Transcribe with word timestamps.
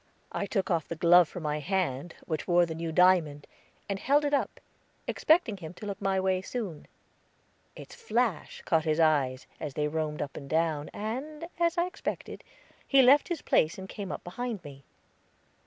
I 0.31 0.47
took 0.47 0.71
off 0.71 0.87
the 0.87 0.95
glove 0.95 1.29
from 1.29 1.43
my 1.43 1.59
hand 1.59 2.15
which 2.25 2.47
wore 2.47 2.65
the 2.65 2.73
new 2.73 2.91
diamond, 2.91 3.45
and 3.87 3.99
held 3.99 4.25
it 4.25 4.33
up, 4.33 4.59
expecting 5.05 5.57
him 5.57 5.75
to 5.75 5.85
look 5.85 6.01
my 6.01 6.19
way 6.19 6.41
soon. 6.41 6.87
Its 7.75 7.93
flash 7.93 8.63
caught 8.65 8.83
his 8.85 8.99
eyes, 8.99 9.45
as 9.59 9.75
they 9.75 9.87
roamed 9.87 10.23
up 10.23 10.35
and 10.35 10.49
down, 10.49 10.89
and, 10.91 11.47
as 11.59 11.77
I 11.77 11.85
expected, 11.85 12.43
he 12.87 13.03
left 13.03 13.27
his 13.27 13.43
place 13.43 13.77
and 13.77 13.87
came 13.87 14.11
up 14.11 14.23
behind 14.23 14.63
me. 14.63 14.83